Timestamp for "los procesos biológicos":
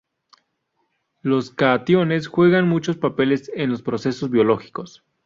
3.69-5.03